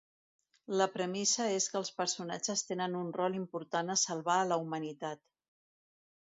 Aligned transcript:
La 0.79 0.87
premissa 0.95 1.45
és 1.57 1.67
que 1.73 1.77
els 1.81 1.91
personatges 1.99 2.65
tenen 2.71 2.97
un 3.03 3.13
rol 3.21 3.37
important 3.43 3.95
a 3.95 3.99
salvar 4.07 4.41
a 4.41 4.51
la 4.55 4.61
humanitat. 4.67 5.25